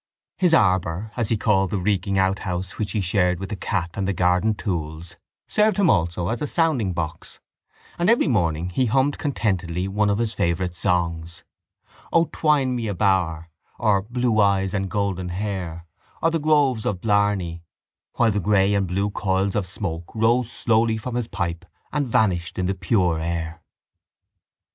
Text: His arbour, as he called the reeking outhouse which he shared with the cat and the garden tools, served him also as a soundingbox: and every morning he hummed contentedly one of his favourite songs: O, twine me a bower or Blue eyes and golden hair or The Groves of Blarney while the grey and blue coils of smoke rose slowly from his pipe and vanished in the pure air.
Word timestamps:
His 0.39 0.51
arbour, 0.51 1.11
as 1.15 1.29
he 1.29 1.37
called 1.37 1.69
the 1.69 1.77
reeking 1.77 2.17
outhouse 2.17 2.79
which 2.79 2.93
he 2.93 3.01
shared 3.01 3.39
with 3.39 3.49
the 3.49 3.55
cat 3.55 3.91
and 3.93 4.07
the 4.07 4.13
garden 4.13 4.55
tools, 4.55 5.15
served 5.47 5.77
him 5.77 5.91
also 5.91 6.29
as 6.29 6.41
a 6.41 6.47
soundingbox: 6.47 7.39
and 7.99 8.09
every 8.09 8.27
morning 8.27 8.71
he 8.71 8.87
hummed 8.87 9.19
contentedly 9.19 9.87
one 9.87 10.09
of 10.09 10.17
his 10.17 10.33
favourite 10.33 10.75
songs: 10.75 11.43
O, 12.11 12.27
twine 12.33 12.75
me 12.75 12.87
a 12.87 12.95
bower 12.95 13.49
or 13.77 14.01
Blue 14.01 14.39
eyes 14.39 14.73
and 14.73 14.89
golden 14.89 15.29
hair 15.29 15.85
or 16.19 16.31
The 16.31 16.39
Groves 16.39 16.83
of 16.87 16.99
Blarney 16.99 17.61
while 18.15 18.31
the 18.31 18.39
grey 18.39 18.73
and 18.73 18.87
blue 18.87 19.11
coils 19.11 19.55
of 19.55 19.67
smoke 19.67 20.15
rose 20.15 20.51
slowly 20.51 20.97
from 20.97 21.13
his 21.13 21.27
pipe 21.27 21.63
and 21.93 22.07
vanished 22.07 22.57
in 22.57 22.65
the 22.65 22.73
pure 22.73 23.19
air. 23.19 23.61